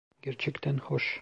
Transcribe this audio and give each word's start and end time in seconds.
Gerçekten 0.21 0.77
hoş. 0.77 1.19